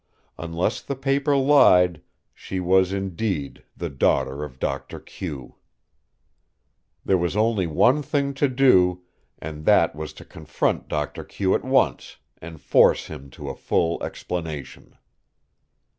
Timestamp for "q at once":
11.23-12.17